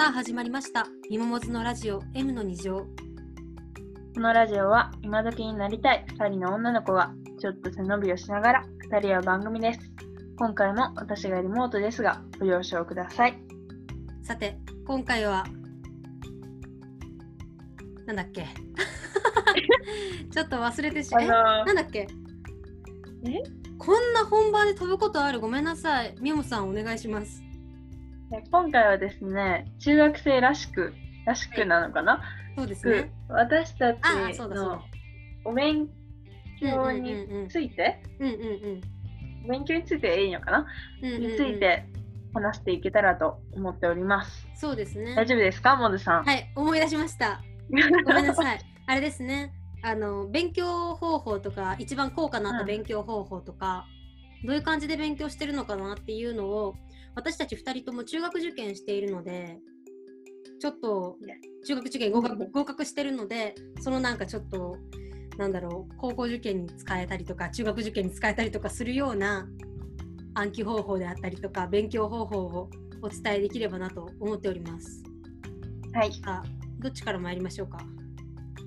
[0.00, 0.86] さあ始まりました。
[1.10, 2.86] みももずのラジオ M の2乗。
[4.14, 9.80] このラジオは今時になりたい2人の女の子がちょっと背伸びをしながら2人は番組です。
[10.38, 13.38] 今回も私がリモートですがご了承ください。
[14.22, 15.44] さて、今回は、
[18.06, 18.46] なんだっけ？
[20.32, 22.08] ちょっと忘れてしま、え、のなんだっけ？
[23.24, 23.42] え？
[23.76, 25.40] こんな本番で飛ぶことある？
[25.40, 26.14] ごめんなさい。
[26.22, 27.49] みもさんお願いします。
[28.30, 30.94] 今回はですね、中学生らしく、
[31.26, 32.22] らしくなのかな、
[32.56, 33.12] そうですね。
[33.28, 33.98] 私たち
[34.38, 34.82] の。
[35.44, 35.88] お勉
[36.60, 38.36] 強うんうんにうんうんついて、うんうんう
[38.76, 38.80] ん
[39.48, 40.66] 勉強についていいのかな、
[41.02, 41.86] うんうんうんについて
[42.34, 44.46] 話していけたらと思っております。
[44.54, 45.14] そうですね。
[45.16, 46.24] 大丈夫ですか、モズさん。
[46.24, 47.40] はい、思い出しました。
[48.04, 48.60] ごめんなさい。
[48.86, 49.52] あれですね。
[49.82, 53.86] あの勉強方法とか一番効果のあったうん勉強方法とか、
[54.44, 56.76] どういう感じで勉強してるのかなっていうのを
[57.14, 59.58] 私たち2人とも中学受験しているので
[60.60, 61.16] ちょっと
[61.66, 64.76] 中学受験合格合格してるのでそのなんかちょっと
[65.38, 69.46] なんだろう高校受験に使えたりとか中学受験に使えたりとかするような
[70.34, 72.70] 暗記方法であったりとか勉強方法を
[73.02, 75.02] お伝えできればなと思っております。
[75.94, 76.12] はい。
[76.12, 76.44] さあ
[76.78, 77.78] どっちから参りましょうか？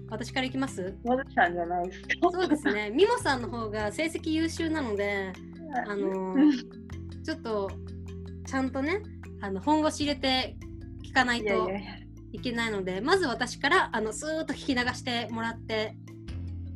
[0.09, 0.95] 私からいきます？
[1.03, 2.07] モズさんじゃないですか。
[2.31, 5.31] そうですねみもさんの方が成績優秀なので
[5.87, 6.51] あのうん
[7.23, 7.69] ちょっと
[8.45, 9.01] ちゃんとね
[9.41, 10.55] あの本腰入れて
[11.03, 11.69] 聞かないと
[12.31, 15.95] いけないのでまず私からあのスーッと聞き流してもらって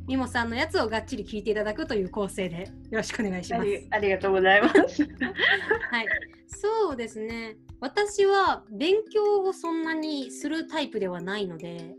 [0.06, 3.70] みもさんのやつをがっちり聞いていただくという構成でよろしくお願いしあます。
[3.70, 5.02] りありがとうございます。
[5.90, 6.06] はい、
[6.46, 11.94] そうですね私は勉強をそんなにするタイプではないので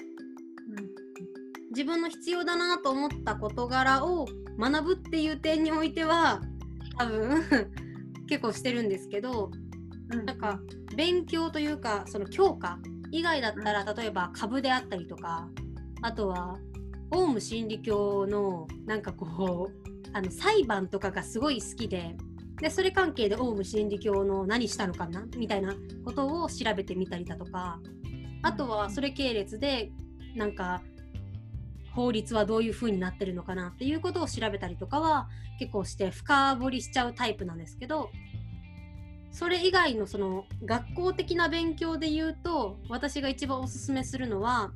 [1.70, 4.25] 自分の必要だなと思った事柄を
[4.58, 6.42] 学ぶっていう点においては
[6.97, 7.44] 多分
[8.30, 9.52] 結構してるんですけど
[10.11, 10.25] うん。
[10.25, 10.59] なんか
[10.95, 12.80] 勉強というかその教科
[13.11, 15.49] 以外だったら例えば株であったりとか
[16.01, 16.57] あとは
[17.12, 22.16] オウム真理教のなんかこうあの裁判とかがすごい好きで
[22.62, 25.25] でそれ関係でオウム真理教の何したのかな？
[25.38, 25.73] みたいな
[26.03, 27.79] ことを調べてみたりだとか
[28.44, 29.91] あとはそれ系列で
[30.35, 30.81] なんか
[31.99, 35.27] 法律はどういう風になってるのかなっていうことを調べたりとかは
[35.59, 38.09] 結構して深掘りしちゃうタイプなんですけど
[39.31, 44.71] それ以外のその学校的な勉強で言うと私が一番おすすめするのは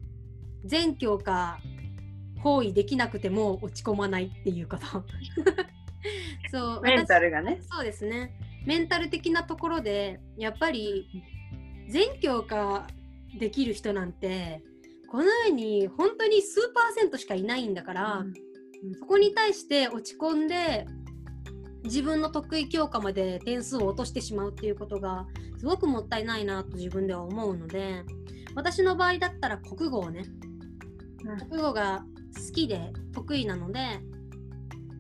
[0.66, 1.60] 全教科
[2.42, 4.86] 包囲できなくても落ち込まないっていうこと
[6.52, 7.62] そうメンタ私ルがね。
[7.72, 11.08] そうですねメンタル的なところでやっぱり
[11.88, 12.86] 全教科
[13.40, 14.62] できる人なんて
[15.14, 18.34] この世に本当に数パーセントしかいないんだから、うん。
[18.96, 20.88] そこに対して落ち込んで
[21.84, 25.28] 自分の得意教科まで点数を落としてしまうっていうことが
[25.60, 28.04] すごくもったいないなと自分では思うので
[28.56, 30.26] 私の場合だったら国語をね
[31.26, 31.38] うん。
[31.48, 32.04] 国語が
[32.36, 34.00] 好きで得意なので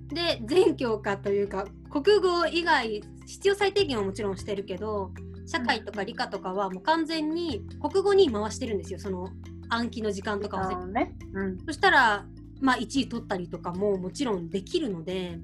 [0.09, 5.12] で全教科というか国語以外必要最低限はもちろんしてるけど
[5.47, 9.28] 社会とか理科とかはもう完全に国語に回してるんですよその
[9.73, 11.16] 暗記の時間とかをね。
[11.34, 11.57] うん。
[11.66, 12.25] そしたら
[12.61, 15.39] まあ1位取ったりとかももちろんできるので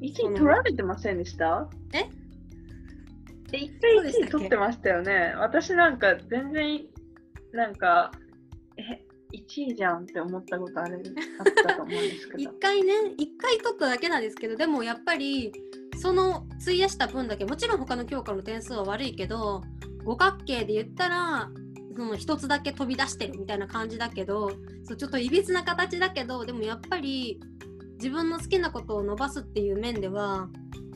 [0.00, 1.68] 1位取られてませんでした？
[1.92, 2.08] え？
[3.52, 4.28] え、一回1そうでしたっけ？
[4.28, 5.34] 位取ってましたよね。
[5.38, 6.80] 私なんか全然、
[7.52, 8.10] なんか、
[8.76, 11.02] え、1位じゃんって思ったことある
[11.38, 12.52] あったと思うんですけ1ど。
[12.60, 15.52] 回ね1回取っただけなんですけどでもやっぱり
[15.98, 19.62] その費やした分だけもちろん他の教科の点数は悪いけど
[20.04, 21.50] 五角形で言ったら
[21.94, 24.50] その一つだけ飛び出してるみたいな感じだけど
[24.84, 27.40] そうちょっといびつな形だけどでもやっぱり
[27.94, 30.48] 自分の好きなことを伸ばすっていう面では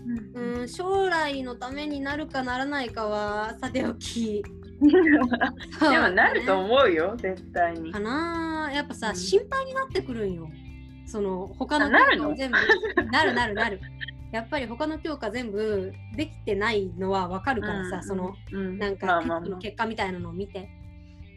[0.06, 0.61] うん。
[0.61, 4.43] うん将来のためになるかならないかはさておき。
[4.81, 7.91] でもなるとう思うよ、絶対に。
[7.93, 7.99] か。
[7.99, 8.71] な。
[8.73, 9.17] やっぱさ、うん。
[9.17, 10.49] 心配になってくるんよ。
[11.06, 12.56] その他の教科を全部。
[13.11, 13.81] なるなるなる。
[14.33, 18.79] やっぱり他の教科全部できてないのはわかるからさ、うんそのうん。
[18.79, 19.59] なんか、まあまあまあ。
[19.61, 20.69] 結果みたいなのを見て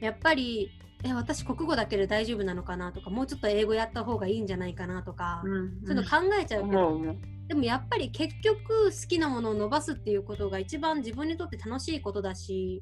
[0.02, 0.72] やっぱり
[1.04, 7.18] え私国語だけで大丈夫なのかなとかもうちょっと英語やった方がいいんじゃないかなとか、うんそういうの考えちゃうけど、思う思う。
[7.48, 12.80] でもやっぱり結局好きなものを伸ばすっていうことが一番自分にとって楽しいことだし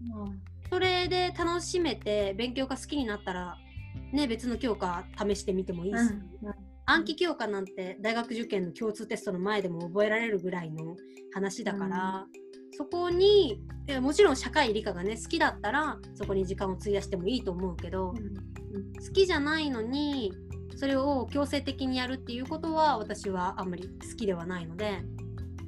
[0.69, 3.55] それで楽しめて勉強が好きになったら
[4.11, 10.95] ね別の教科試してみてもいいし、うん暗記教科なんて大学受験の共通テストの前でも覚えられるぐらいの
[11.33, 12.25] 話だから、
[12.77, 20.31] そこにえもちろん社会理科がね好きだったらそこに時間を費やしてもいいと思うけど、好きじゃないのに
[20.75, 24.99] それを強制的にやるっていうことは私はあんまり好きではないので、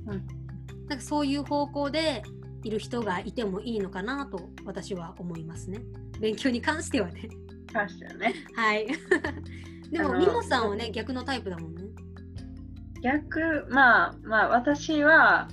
[0.05, 0.39] うん
[0.87, 2.23] なんかそういう方向で
[2.63, 5.81] いる人がいてもいいのかなと私は思いますね。
[6.19, 7.29] 勉強に関してはね。
[7.71, 8.33] 関してはね。
[8.55, 8.87] はい。
[9.91, 11.83] でも、あのみもさんはね、逆のタイプだもんね。
[13.03, 15.47] 逆、まあまあ私は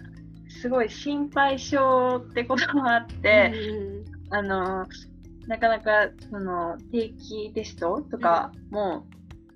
[0.60, 4.86] すごい心配性ってこともあって、うんあの、
[5.46, 9.06] なかなかその定期テストとかも、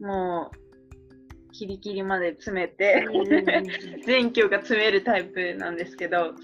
[0.01, 4.03] もうキリキリまで詰めて、うんうんうん。
[4.07, 6.35] 全教が詰めるタイプなんですけど、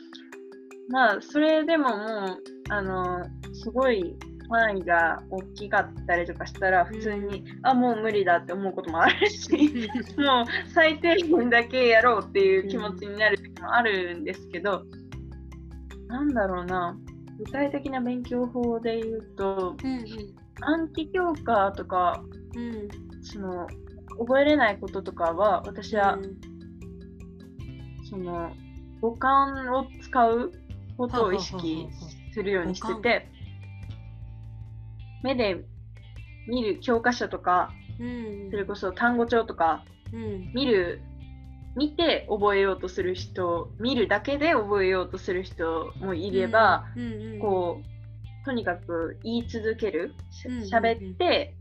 [0.89, 4.17] まあ、それでももう、あの、すごい
[4.49, 9.89] 範囲が大きかったりとかしたら、普通に、あ、もう無理だって思うこともあるし、
[10.19, 14.85] もう最低限だけやろうっていう気持ちになる時もあるんですけど、
[16.09, 16.97] なんだろうな、
[17.39, 20.05] 具体的な勉強法で言うと、うん
[20.59, 22.23] 暗記教科とか、
[22.55, 22.75] うん。
[22.75, 22.89] うん
[23.23, 23.67] その、
[24.19, 26.17] 覚えれないこととかは、私は、
[28.09, 28.53] その
[29.01, 30.53] 五感を使う
[30.97, 31.89] ことを意識
[32.33, 33.29] するようにして五て
[35.27, 35.65] 目で
[36.49, 38.51] 見る教科書とかうん。
[38.51, 40.53] それこそ単語帳とかうん。
[40.55, 41.03] 見る
[41.77, 47.03] 見て覚えようとする人見るだけで覚えようとする人もいれば、うん。
[47.03, 47.41] うんうん。
[47.41, 50.69] こうとにかく言い続けるしうんうんうん。
[50.69, 51.55] 喋って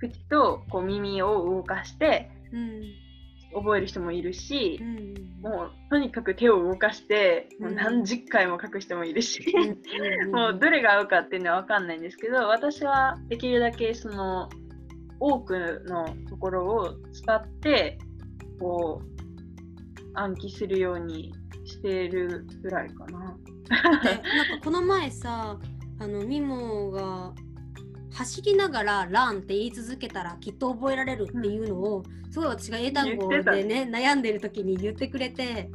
[0.00, 2.82] 口とこう耳を動かしてうん
[3.54, 9.44] 覚える人もいるしう、んもうとにかく手を動かして、もううん何十回も書く人もいるし、
[10.32, 14.48] もうどれが合うかっていうのは分かんないんですけど私はできるだけその
[15.18, 17.98] 多くのところを使って
[18.60, 19.12] こう
[20.14, 21.32] 暗記するように
[21.64, 23.36] してるぐらいかな。
[23.68, 24.08] でなんか
[24.64, 25.58] この前さ
[25.98, 27.32] あのミモが
[28.14, 35.70] 走りながら「ラン」って言い続けたらきっと覚えられるっていうのを、すごい私が英単語でね悩んでる時に言ってくれて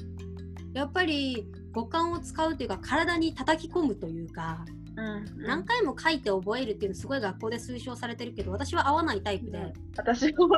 [0.74, 9.74] やっぱり五感を使うというか体に叩き込むというかうん何回も書いて覚えるっていうのすごい学校で推奨されてるけど私は合わないタイプで。
[9.96, 10.50] 私も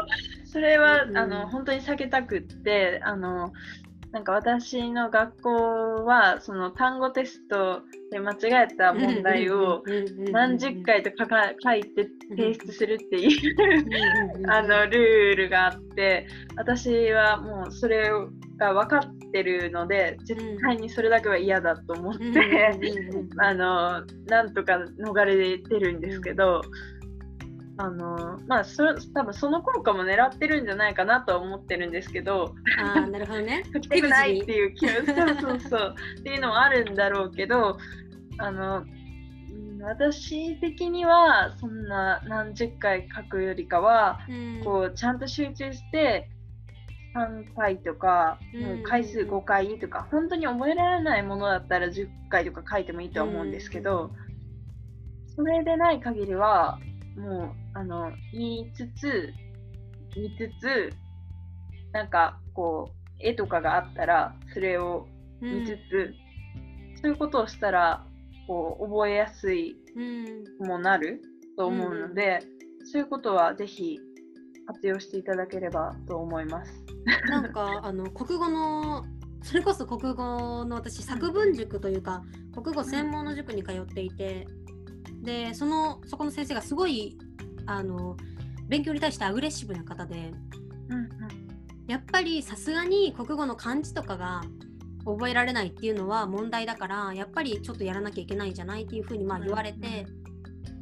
[0.45, 1.17] それは、うん。
[1.17, 3.51] あの本当に避けたくってあの
[4.11, 9.83] なんか私の学校はその単語テストで間違えた問題を
[10.31, 16.25] 何十回と書か書いて提出するっていうあのルールがあって
[16.57, 18.09] 私はもうそれ
[18.57, 22.71] が分かってるので絶対にそれだけは嫌だと思って、
[23.37, 26.61] あのなんとか逃れてるんですけど、
[27.81, 28.83] あのまあそ
[29.13, 32.53] 多分その効果も狙ってるんじゃないかなとは思ってるんですけど。
[32.77, 33.63] あーなるほどね。
[33.73, 35.95] 書きたくないっていう気持ちそうそうそう。
[36.19, 37.77] っていうのもあるんだろうけど
[38.37, 44.61] あのうん私的にはそんな何十回書くよりかはうん。
[44.65, 46.29] こうちゃんと集中して
[47.15, 54.11] 3回とか、うん回数5回とか本当に覚えられないものだったら10回とか書いてもいいとは思うんですけど、
[55.35, 56.77] それでない限りは
[57.17, 59.33] もうあの言いつつ
[60.15, 60.93] 見つつ
[61.91, 65.07] なんかこう絵とかがあったらそれを
[65.41, 66.13] 見つつ、
[67.01, 68.05] そういうことをしたら
[68.47, 71.21] こう覚えやすいうんもなる
[71.57, 72.39] と思うので、
[72.91, 73.99] そういうことはぜひ
[74.67, 76.85] 活用していただければと思います。
[77.29, 79.03] なんか あの国語の
[79.41, 82.21] それこそ国語の私作文塾というか
[82.53, 84.45] 国語専門の塾に通っていて
[85.21, 87.17] でそのそこの先生がすごい
[87.65, 88.15] あの
[88.67, 90.31] 勉強に対してアグレッシブな方で
[90.89, 91.09] うん
[91.87, 94.41] やっぱりさすがに国語の漢字とかが
[95.05, 100.05] 覚えられないっていうのは問題だからやっぱりちょっとやらなきゃいけないんじゃないっていうふうにまあ言われて、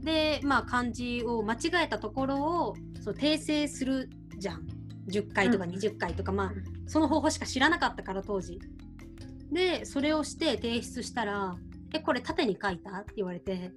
[0.02, 4.68] でまあ漢字を間違えたところをそう訂正するじゃん。
[5.10, 6.52] 10回とかうん20回とか、まあ
[6.88, 8.60] その方法しか知らなかったから当時。
[9.52, 11.56] でそれをして提出したら
[11.96, 13.72] 「えこれ縦に書いた?」って言われて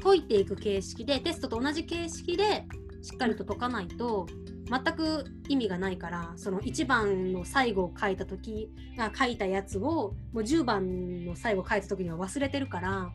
[0.00, 2.64] 解いていく形式でテストと同じ形式で
[3.02, 4.26] しっかりと解かないと
[4.68, 13.10] 全く意味がないからその1番の最後を書いた時が書いたやつをもう10番の最後書いた時には忘れてるから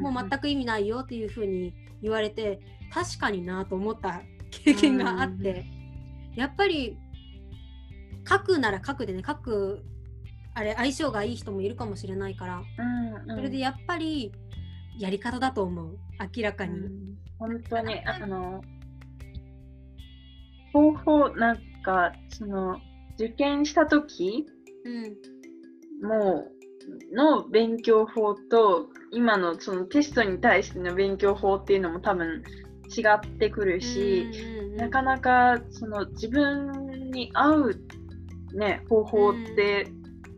[0.00, 2.60] もう全く意味ないよっていう風に言われて
[2.92, 5.64] 確かになと思った経験があって
[6.34, 6.98] やっぱり
[8.28, 9.84] 書くなら書くでね書く
[10.54, 12.62] あれ相性がいい人もいるかもしれないから
[13.34, 14.32] それでやっぱり
[14.98, 15.98] やり方だと思う。
[16.36, 18.60] 明らかに、本当にあの
[20.72, 22.78] 方法なんかその
[23.14, 24.46] 受験した時、
[24.84, 26.46] うん、も
[27.12, 32.42] うの勉強法と今のそのテストに対しての勉強法っていうのも多分
[32.96, 34.26] 違ってくるし、
[34.76, 37.80] なかなかその自分に合う、
[38.54, 39.86] ね、方法って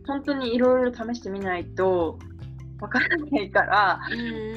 [0.07, 2.19] 本当にいろいろ試してみないと
[2.81, 4.01] わからないから、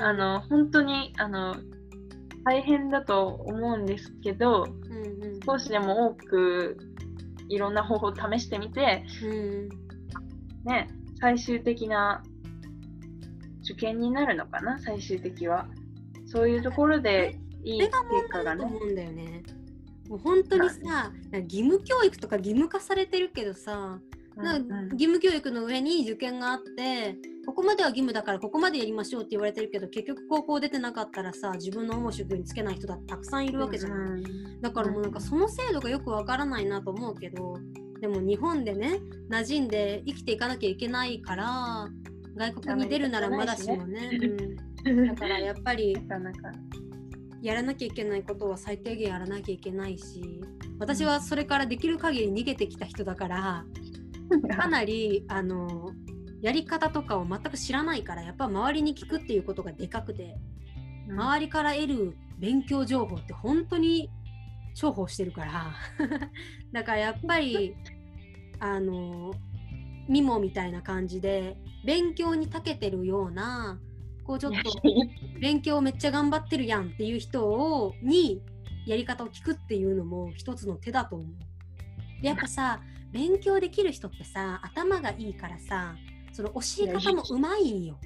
[0.02, 1.56] あの本当にあの
[2.44, 4.85] 大変だと思うんですけど、うんうん、
[5.46, 6.78] 少しでも多く
[7.50, 9.70] いろんな方法を試してみて、うん、
[10.64, 10.88] ね、
[11.20, 12.24] 最終的な
[13.64, 14.80] 受験になるのかな？
[14.80, 15.68] 最終的は。
[16.28, 17.92] そういうところでいい結
[18.30, 18.66] 果がね。
[18.66, 19.44] 思うんだよね。
[20.10, 24.00] もう本当にさ義務教育とか義務化されてるけどさ、
[24.36, 37.58] な義務教育の上に受験があってここまでは義務だからここまでやりましょうって言われてるけど結局高校出てなかったらさ自分の思う職につけない人だってたくさんいるわけじゃない、うん、だからもうなんかその制度がよくわからないなと思うけど
[38.02, 39.00] でも日本でね
[39.30, 41.88] 馴染んで生きていかなきゃいけないから
[42.36, 44.12] 外国に出るならまだしもね、
[44.86, 45.96] うん、だからやっぱり
[47.42, 50.42] やらなきゃいけないことは最低限やらなきゃいけないし
[50.80, 53.66] 私はそれからできる限り逃げてきた人だから
[54.58, 55.92] かなりあの
[56.42, 60.36] やり方とかを全く知らないからやっぱ周りに聞くっていうことがでかくて、
[61.10, 64.10] 周りから得る勉強情報って本当に
[64.76, 65.76] 重宝してるから
[66.72, 67.76] だからやっぱり
[68.60, 69.34] あの
[70.08, 73.80] ミモみたいな感じで勉強に長けてるような
[74.26, 74.60] こうちょっと
[75.40, 78.42] 勉強めっちゃ頑張ってるやんっていう人をに
[78.86, 81.28] やり方を聞くっていうのも一つの手だと思う。
[82.22, 85.96] でやっぱさ勉強できる人ってさ頭がいいからさ
[86.36, 87.98] その教え方もうまいんよ。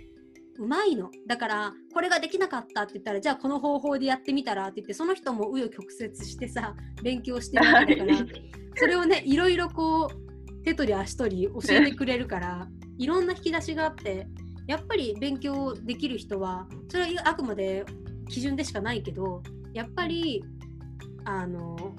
[0.59, 1.09] うまいの。
[1.25, 8.17] だから、これができなかったって言ったら、じゃあこの方法でやってみたらって言って、その人も紆余曲折してさ、 勉強してるわけだから、
[8.75, 12.69] それをね、いろいろこう、手取り足取り教えてくれるから、
[12.99, 14.27] いろんな引き出しがあって、
[14.67, 17.83] やっぱり勉強できる人は、それはあくまで
[18.29, 19.41] 基準でしかないけど、
[19.73, 20.43] やっぱり、
[21.25, 21.95] あの、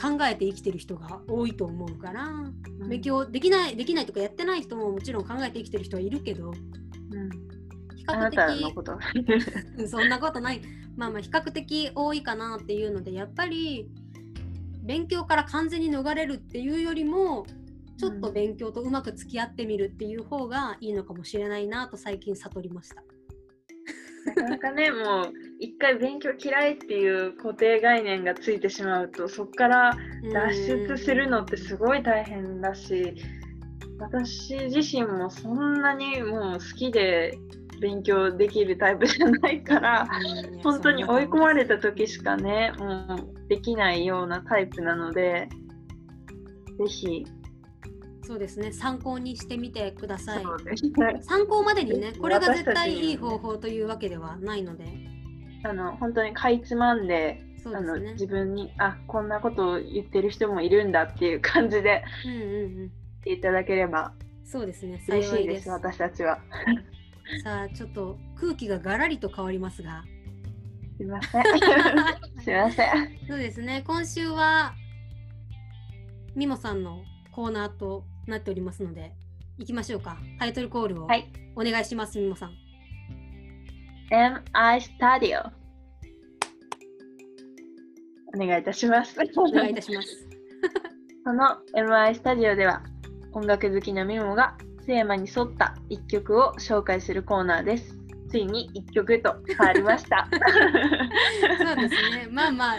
[0.00, 6.54] 考えて生きてる人が多いと思うから、うん、勉強できないできないとかやってない人ももちろん考えて生きてる人はいるけど、うん、
[7.96, 8.62] 比較的
[9.88, 10.60] そんなことない。
[10.96, 13.90] まあまあ比較的多いかなっていうのでやっぱり
[14.82, 17.44] 勉強から完全に逃れるっていうよりも
[17.98, 23.02] ちょっと勉強とうまく付き合ってみるっていう方がいいのかもしれないなと最近悟りました。
[24.26, 29.96] なかなかねもう一回勉強嫌いっていう固定概念がついてしまうとそこから
[30.32, 30.52] 脱
[30.88, 33.14] 出するのってすごい大変だし
[33.98, 37.38] 私自身もそんなにもう好きで
[37.80, 40.08] 勉強できるタイプじゃないから
[40.62, 45.48] 本当に追い込まれた時しかねもうできないようなタイプなので
[46.78, 47.26] ぜひ
[48.26, 48.72] そうですね。
[48.72, 54.84] 参考にしてみてください、ね、参考までにねこれが絶対いい方法というわけではないので。
[55.64, 64.12] あの本当にかいつまんでね、あの自分にあこんなことを言ってる人もいるんだっていう感じで言っていただければ
[64.44, 65.68] そうですね嬉しいです。
[65.68, 66.38] 私たちは。
[67.42, 70.04] さあちょっと空気がガラリと変わりますが。
[70.96, 71.42] すいません。
[72.42, 73.18] すいません。
[73.26, 73.82] そうですね。
[73.84, 74.74] 今週は
[76.36, 77.02] みもさんの
[77.32, 79.12] コーナーとなっておりますので、
[79.58, 80.18] 行きましょうか。
[80.38, 81.04] タイトルコールを
[81.54, 82.50] お願いします、みもさん。
[84.10, 85.50] MI Studio
[88.34, 89.16] お願いいたします。
[89.36, 90.28] お願いいたします。
[91.24, 92.82] この MI スタジオでは
[93.32, 94.56] 音楽好きなミモが
[94.86, 97.98] テーマに沿った一曲を紹介するコーナーです。
[98.28, 100.28] ついに一曲と変わりました。
[101.58, 102.28] そうですね。
[102.30, 102.76] まあまあ、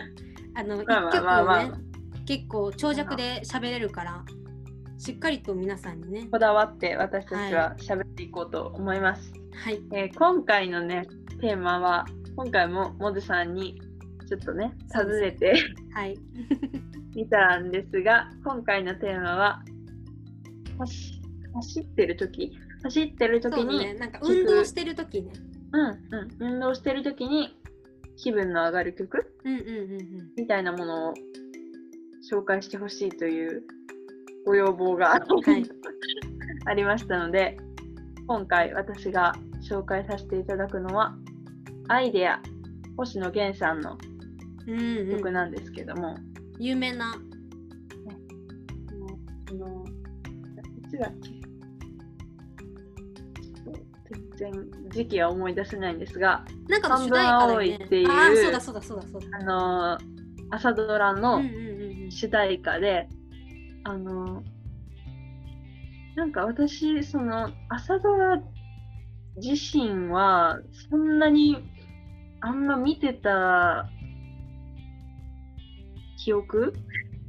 [0.55, 1.71] あの、一曲をね、
[2.25, 4.23] 結構長尺で喋れるから、
[4.97, 9.31] しっかりと皆さんにねこだわって私たちは喋っていこうと思います。
[9.63, 11.07] はい、えー、今回のね
[11.39, 13.79] テーマは今回もモズさんに
[14.27, 15.53] ちょっとね尋ねて
[15.93, 16.17] はい。
[17.15, 19.63] 見たんですが今回のテーマは
[20.79, 21.21] 走
[21.53, 22.57] 走ってる時？
[22.83, 25.31] 走ってる時に、ね、なんか運動してる時ね。
[25.73, 26.53] うんうん。
[26.53, 27.55] 運動してる時に
[28.17, 31.13] 気分の上がる曲、うんうんうんうん、みたいなものを
[32.29, 33.63] 紹介してほしいという
[34.47, 35.21] ご要望が、はい、
[36.65, 37.57] ありましたので
[38.27, 41.17] 今回私が紹介させていただくのは
[41.89, 42.41] アイデア
[42.95, 43.97] 星野源さんの
[45.11, 47.25] 曲なんですけども、うんうん、有名な、ね、
[49.49, 49.85] この
[50.77, 51.35] いつだっけ？
[54.37, 54.51] 全
[54.91, 56.89] 時期は思い出せないんですが、なんか。
[56.89, 58.29] 半分青いっていうあ
[59.43, 60.17] のー
[60.49, 61.41] 朝ドラの
[62.09, 63.09] 主題歌で、
[63.87, 64.57] あのー
[66.17, 68.41] なんか私、その朝ドラ
[69.35, 71.57] 自身はそんなに
[72.41, 73.87] あんま見てた
[76.17, 76.73] 記憶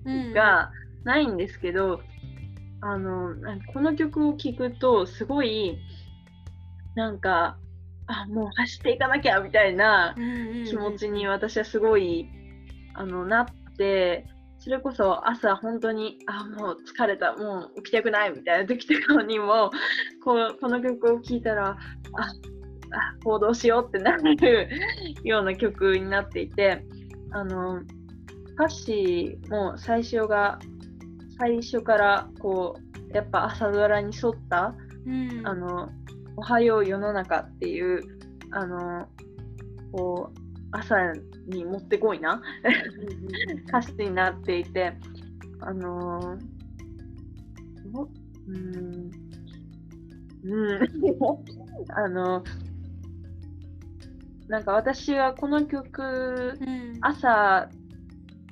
[0.07, 0.33] うん。
[0.33, 0.71] が
[1.05, 2.01] ないんですけど、
[2.81, 3.35] あの
[3.75, 5.79] この曲を聴くとすごい
[6.95, 7.59] なんか
[8.07, 10.15] あもう走っていかなきゃみたいな
[10.67, 12.31] 気持ちに私はすごい
[12.95, 13.47] あのなっ
[13.77, 14.27] て
[14.69, 19.71] それこそ朝本当にあもう疲れたもう起きたくないみたいな時とかにも
[20.23, 21.77] こうこの曲を聴いたらああ
[23.25, 24.69] 行動しようってなる
[25.25, 26.85] ような曲になっていて
[27.31, 27.83] あの
[28.55, 30.59] 歌詞も最初が
[31.39, 34.75] 最初からこうやっぱ朝ドラに沿った
[35.09, 35.47] うん。
[35.47, 35.89] あの、
[36.37, 38.03] おはよう世の中っていう、
[38.51, 39.07] あの、
[39.93, 40.38] こう、
[40.73, 40.97] 朝
[41.47, 42.43] にもってこいな。
[43.69, 44.93] 歌詞になっていて、
[45.61, 48.09] あのー、も
[48.49, 49.11] うーん、
[50.45, 50.81] うん、
[51.93, 52.45] あの、
[54.49, 56.99] なんか私はこの曲、うん。
[57.01, 57.69] 朝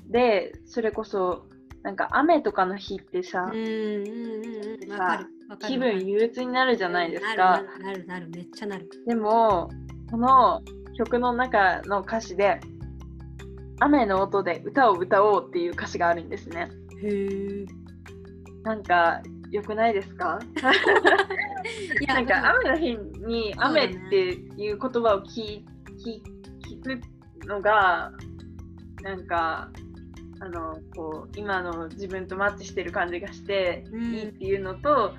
[0.09, 1.47] で、それこそ、
[1.83, 3.49] なんか雨とかの日ってさ
[5.61, 7.37] 気分憂鬱になるじゃないですか。
[7.37, 7.79] なる。
[7.79, 8.29] なるなる。
[8.31, 8.89] めっちゃなる。
[9.07, 9.71] でも、
[10.11, 10.61] この
[10.97, 12.61] 曲の中の歌詞で、
[13.81, 16.69] 雨の音で歌を歌おうっていう歌詞があるんですね。
[17.03, 17.67] へえ
[18.63, 20.39] なんか、良くないですか？
[22.09, 25.65] なんか雨の日に雨っていう言葉を聞
[25.99, 26.23] 聞
[26.63, 28.13] 聞くのが、
[29.03, 29.71] なんか、
[30.39, 34.05] あのこう今の自分とマッチしてる感じがして、うん。
[34.15, 35.15] いいっていうのと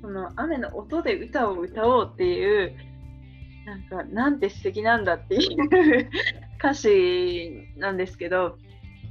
[0.00, 2.76] その雨の音で歌を歌おうっていう
[3.66, 6.08] なんかなんて素敵なんだっていう
[6.58, 8.56] 歌詞なんですけど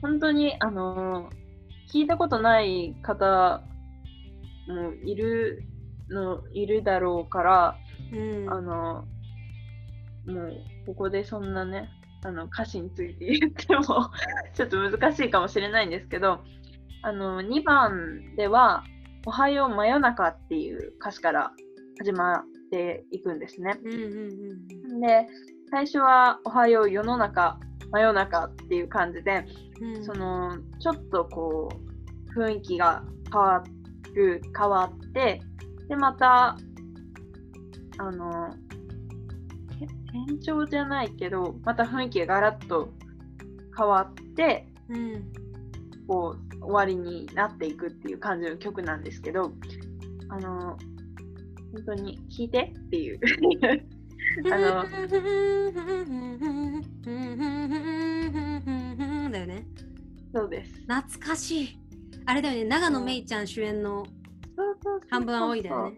[0.01, 1.29] 本当にあの
[1.91, 3.61] 聞いたことない方
[4.67, 5.63] もいる
[6.09, 7.75] のいるだろうから、
[8.11, 8.49] うん。
[8.49, 9.05] あの
[10.27, 11.89] もうここでそんなね
[12.23, 13.83] あの歌詞について言っても
[14.55, 16.39] ちょっと難しいかもしれないんですけど
[17.03, 18.83] あの2番では
[19.27, 21.51] 「おはよう真夜中」っていう歌詞から
[21.99, 23.77] 始まっていくんですね。
[23.83, 25.27] うんうんで
[25.71, 27.59] 最初は「おはよう世の中
[27.91, 29.45] 真夜中」っていう感じで
[29.81, 29.95] うん。
[29.97, 31.69] うんそのちょっとこ
[32.35, 33.63] う雰囲気が変わ
[34.13, 35.41] る変わって
[35.87, 36.57] でまた
[37.97, 38.53] あの
[39.79, 39.85] て
[40.25, 42.93] 転調じゃないけどまた雰囲気がガラッと
[43.77, 45.31] 変わってうん。
[46.07, 49.53] こう終わりになっていくっていう感じの曲なんですけど
[50.29, 50.77] あの
[51.75, 53.19] 本当に聴いてっていう。
[54.51, 54.83] あの
[59.31, 59.65] だよね
[60.33, 61.79] そうです懐かしい
[62.25, 64.05] あれだよね長野めいちゃん主演の
[65.09, 65.97] 半分青いだよね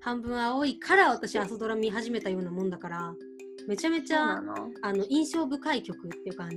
[0.00, 3.14] 半分青いから私朝ドラ見始めたようなもんだから
[3.68, 4.38] めちゃめちゃ
[4.82, 6.56] あの印象深い曲っていう感じ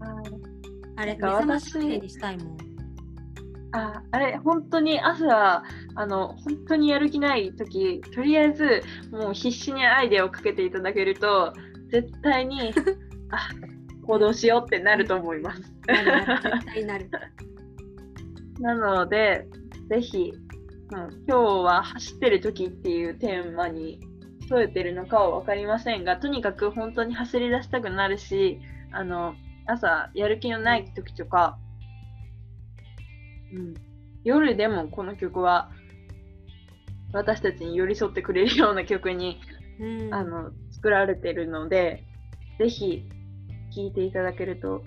[0.00, 0.24] はい
[0.96, 2.73] あれ目覚ましにしたいもん
[3.74, 5.64] ああれ、本当に朝、
[5.96, 11.52] あの、本当にやる気ないとき、とりあえず、もう必死にアイデアをかけていただけると、
[11.90, 12.72] 絶対に、
[13.30, 13.48] あ、
[14.06, 15.60] 行動しようってなると思います。
[15.60, 17.10] 絶対なる
[18.60, 19.48] なので、
[19.88, 20.32] ぜひ、
[20.92, 23.98] うん、今日は走ってる時っていうテーマに
[24.48, 28.60] 添えてるのかは分かりませんが、とにかく本当に走り出したくなるし、
[28.92, 29.34] あの、
[29.66, 31.58] 朝やる気のない時とか、
[33.54, 33.74] うん、
[34.24, 35.70] 夜でもこの曲は
[37.12, 39.40] 私たちに寄り添ってくれるような曲に、
[39.80, 42.04] うんあの作られてるので、
[42.58, 43.08] ぜひ
[43.74, 44.84] 聴いていただけると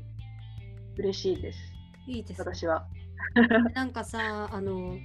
[0.98, 1.60] 嬉しいです、
[2.08, 2.86] いいですね私は。
[3.74, 4.98] なんかさ、あの、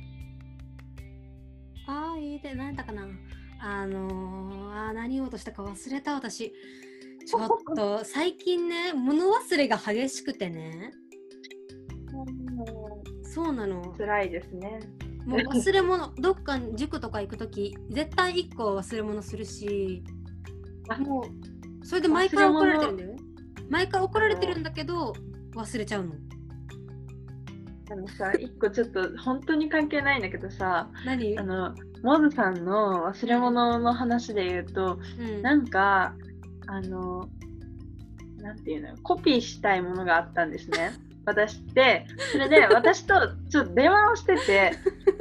[1.87, 3.07] ああ、いいで、なんだかな。
[3.61, 6.53] あのー、あー何言おうとしたか忘れた私。
[7.27, 10.93] ちょっと最近ね、物忘れが激しくてね。
[13.23, 13.83] そうなの。
[13.97, 14.81] 辛いですね。
[15.27, 20.03] もう忘れ物、 どっかに塾とか行くとき、絶対1個忘れ物するし、
[20.89, 21.23] あも
[21.83, 23.17] う、それで毎回怒られてるんだよね。
[23.71, 25.15] 毎回怒られてるんだけど、
[25.55, 26.15] 忘れちゃうの。
[27.91, 31.39] あのさ、一個ちょっと本当に関係ないんだけどさ、何？
[31.39, 36.15] あの、モズさんの忘れ物の話で言うと、うん、なんか、
[36.67, 37.29] あの、
[38.39, 40.93] なんていうの、コピーしたいものがあったんですね。
[41.25, 43.15] 渡してそれで 私と
[43.51, 44.73] ちょっと電話をしてて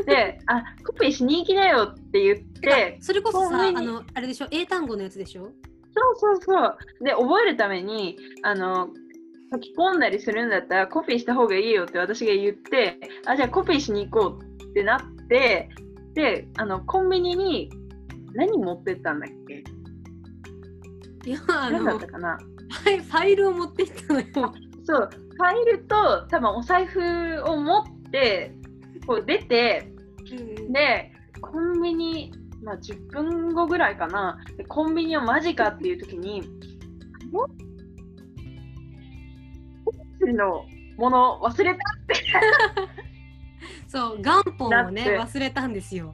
[0.06, 5.52] で「あコピーしに行きなよ」って言ってそれこそさあのあれでしょ英単語のやつでしょ？
[5.94, 6.78] そうそうそう。
[7.04, 8.90] で覚えるためにあの
[9.54, 15.70] 書き込んだりするんだったらコピーした方がいいよって私が言ってあじゃあコピーしに行こうってなって
[16.14, 17.70] であのコンビニに
[18.34, 19.64] 何持ってったんだっけ？
[21.30, 22.40] いやあ何だったかな？
[22.86, 24.26] ァイファイルを持っていったのよ
[24.84, 27.00] そうファイルと多分お財布
[27.46, 28.54] を持って
[29.06, 29.92] こう出て
[30.32, 32.32] うんでコンビニ、
[32.64, 34.40] まあ、10分後ぐらいかな。
[34.58, 36.44] でコンビニをマジかっていう時に
[40.24, 40.66] あの
[40.98, 42.16] もの忘れたって。
[43.88, 46.14] そう元本をね忘れたんですよ。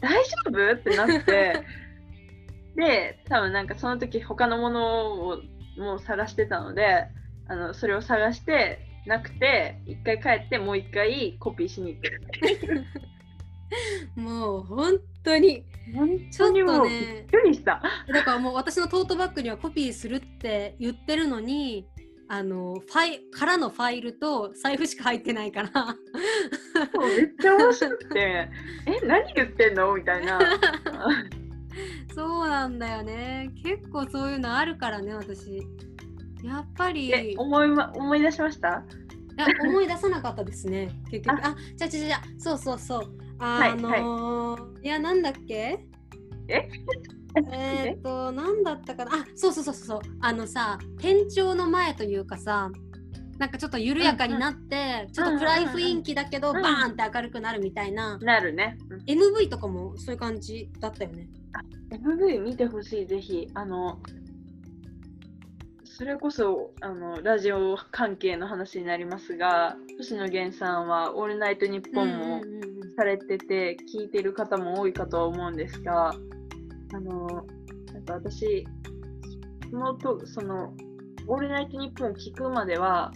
[0.00, 0.72] 大丈夫？
[0.72, 1.62] ってなって。
[2.74, 5.40] で多分なんかその時他のものを
[5.76, 7.06] もう探してたので
[7.48, 12.84] あのそれを探してなくて一回帰ってもう一回コピーしに行ってる
[14.16, 17.82] もう本当に本当にもうびっくりした。
[18.08, 21.86] だからもう私のトートバッグにはコピーするって言ってるのに
[22.28, 25.70] あのファイからのファイルと財布しか入ってないから
[26.98, 28.48] めっちゃ面白くて、
[28.86, 29.94] え、何言ってんの？
[29.94, 30.40] みたいな。
[32.14, 33.50] そうなんだよね。
[33.62, 35.58] 結構そういうのあるからね私。
[36.42, 37.34] やっぱり。
[37.38, 38.84] 思いま、思い出しました？
[39.36, 40.90] や思い出さなかったですね。
[41.10, 41.44] 結局。
[41.44, 41.56] あ。
[41.76, 43.00] じゃあじゃあじゃあそうそうそう。
[43.38, 45.84] はいあのーい、やなんだっけ？
[46.48, 46.68] え？
[47.52, 47.94] え？
[47.96, 49.16] ーっとなんだったかな？
[49.16, 50.00] あそうそうそうそう。
[50.20, 52.70] あのさ店長の前というかさ
[53.38, 58.78] なんかちょっと緩やかになって、ちょっと暗い雰囲気だけど、うんうんバーンって明るくなるみたいな、なるね。
[59.08, 61.28] MV とかもそういう感じだったよね。
[61.90, 63.48] MV 見てほしい、ぜひ。
[63.54, 63.98] あの、
[65.84, 72.40] それこそあのラジオ関係の話になりますが、星野源さんは「オールナイトニッポン」も
[72.96, 77.46] されてて、聞いてる方も多いかとは思うんですが、あの、
[77.92, 78.66] なんか私、
[79.70, 80.74] そのと、その、
[81.26, 83.12] オールナイトニッポンを聞くまでは、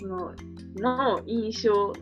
[0.00, 0.34] その、
[0.76, 1.92] の印象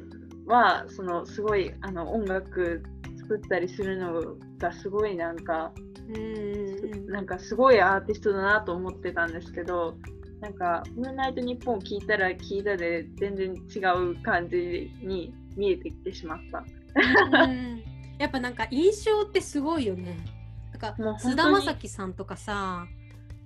[0.47, 2.83] は、その、すごい、あの、音楽
[3.31, 5.73] 作ったりするのがすごいなんか、
[6.13, 9.95] うんなんかすごいアーティストだなと思ってたんですけど、
[10.41, 16.65] なんか、オールナイトニッポンを聞いたら聞いたで全然違う感じに見えてきてしまった。
[17.45, 17.85] うん
[18.19, 20.19] やっぱなんか印象ってすごいよね。
[20.73, 22.87] なんか菅田将暉さんとかさ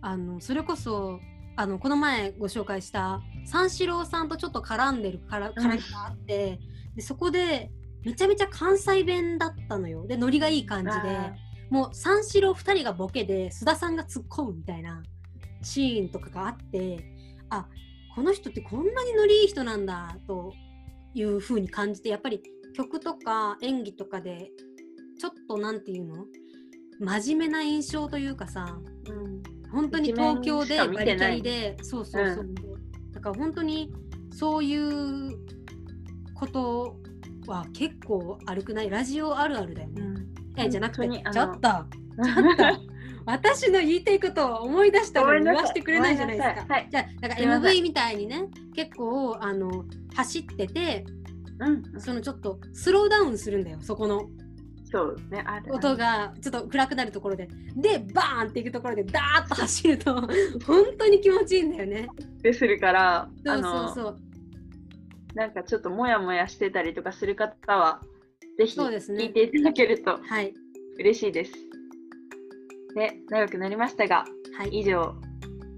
[0.00, 1.20] あのそれこそ
[1.54, 6.58] あのこの前ご紹介した三四郎さんとちょっと絡んでるから絡みがあって、
[6.96, 7.70] でそこで
[8.04, 10.06] めちゃめちゃ関西弁だったのよ。
[10.06, 11.34] でノリがいい感じであ
[11.70, 15.02] もう三四郎2人がボケで須田さんが突っ込むみたいな
[15.62, 17.04] シーンとかがあって
[17.50, 17.66] あ
[18.14, 20.52] この人ってこんなにノリいい人なんだと
[21.14, 22.42] いう風に感じてやっぱり
[22.76, 24.50] 曲とか演技とかで
[25.18, 26.26] ちょっとなんていうの？
[27.00, 29.42] 真面目な印象というかさうん。
[29.72, 32.54] 本当に東京でバリキャリでそうそうそう、
[33.12, 33.92] だから本当に
[34.30, 35.36] そういう
[36.34, 36.96] こと
[37.46, 38.90] は結構あるくない？
[38.90, 40.02] ラジオあるあるだよね。
[40.56, 42.64] えじゃなくてちょっとちょっと
[43.26, 46.74] 私の言いたいことを思い出したのに言わせてくれないじゃないですか。
[46.74, 46.88] はい。
[46.90, 47.76] じゃあだからすいません。
[47.78, 51.04] MV みたいにね結構あの走ってて
[51.60, 54.28] うん、そのちょっとスローダウンするんだよそこの。
[54.90, 55.74] そうね、ある。
[55.74, 57.48] 音がちょっと暗くなるところで。
[57.76, 62.08] でバーンっていくところでダーッと走ると本当に気持ちいいんだよね。
[62.42, 64.20] でするから、そうそうそう
[65.34, 68.00] なんかちょっともやもやしてたりとかする方は、
[68.58, 70.54] ぜひ聞いていただけるとはい
[70.98, 71.52] 嬉しいです。
[72.94, 74.24] で、長くなりましたが、
[74.56, 75.14] はい以上、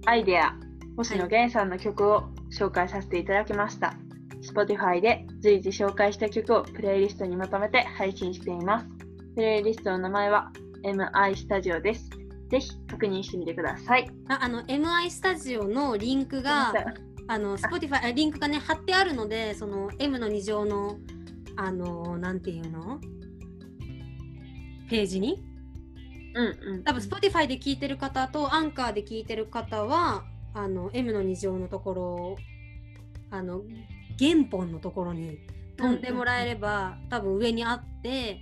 [0.05, 0.55] アイデア、
[0.97, 3.95] 星野源さんの曲を紹介させていただきました。
[4.43, 8.87] Spotify で随時紹介した曲をプレイリストにまとめて配信しています。
[9.35, 10.53] プレイリストの名前は
[10.85, 12.11] MI スタジオです。
[12.51, 14.09] ぜひ確認してみてください。
[14.29, 16.73] ああの MI スタジオのリンクが
[17.29, 20.99] あの Spotify あリンクがね貼ってあるのでその M の2乗の
[21.57, 23.01] あのなんていうの？
[24.89, 25.43] ページに？
[26.35, 26.85] うんうん。
[26.85, 32.37] 多分 Spotify で聞いてる方とアンカーで聞いてる方はあの M の2乗のところ
[33.31, 33.63] あの
[34.19, 35.39] 原本のところに
[35.77, 38.41] 飛んでもらえれば、多分上にあって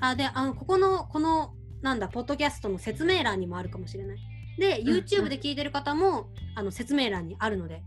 [0.00, 4.18] あであのここのこのなんだポッドキャストの説明欄にもあるかもしれない。
[4.58, 7.82] で YouTube で聞いてる方も、あの説明欄にあるので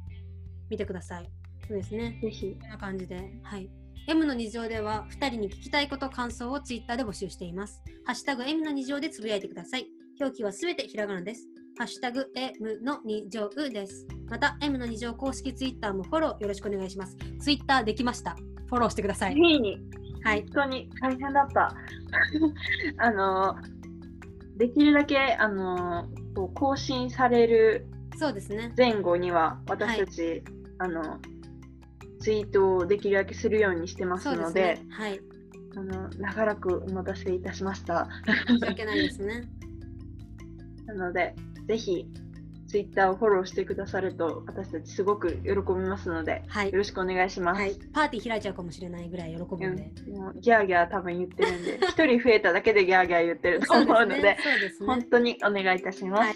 [0.69, 1.29] 見てください
[1.67, 2.55] そうですねぜひ。
[2.61, 3.69] こんな感じで、はい。
[4.07, 7.81] M の2乗では2人に聞きたいこと、感想をツイッターで募集しています。
[8.05, 9.87] ハッシュタグ M の2乗でつぶやいてください。
[10.19, 11.47] 表記はすべてひらがなです。
[11.79, 14.05] ハッシュタグ M の2乗です。
[14.29, 17.17] また、M の2乗公式ツイッターもフォローよろしくお願いします。
[17.39, 18.35] ツイッターできました。
[18.67, 19.33] フォローしてください。
[19.33, 19.79] いいに。
[20.23, 20.41] はい。
[20.41, 21.75] 本当に大変だった。
[22.97, 23.55] あの、
[24.55, 26.07] できるだけ、あの、
[26.53, 30.43] 更新されるそうですね前後には私たち、はい、
[30.79, 31.19] あの
[32.19, 35.19] ツイートをできるだけするようにしてますので、ね、はい、
[35.75, 38.07] あの長らくお待たせいたしました。
[38.47, 39.43] 申し訳ないですね。
[40.87, 41.35] なので、
[41.67, 42.07] ぜひ
[42.67, 45.55] ツイッターをフォローしてくださると私たちすごく喜び
[45.87, 53.59] ますので、はい、よろしくお願いします、はい、パーティー開いちゃうかもしれないぐらい喜ぶんで、うん、もうギャーギャー多分言ってるんで 一人増えただけでギャーギャー言ってる。
[53.61, 54.37] と思うので、ねね、
[54.85, 56.35] 本当にお願いいたします、はい、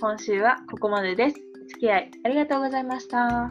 [0.00, 1.36] 今週はここまでです。
[1.36, 3.50] お付き合いありがとうございました。